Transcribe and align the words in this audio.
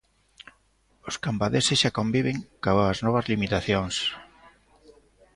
Os 1.09 1.15
cambadeses 1.25 1.79
xa 1.81 1.95
conviven 1.99 2.37
coas 2.63 2.97
novas 3.05 3.25
limitacións. 3.31 3.95